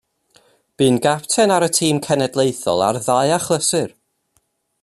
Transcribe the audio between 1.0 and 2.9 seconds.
gapten ar y tîm cenedlaethol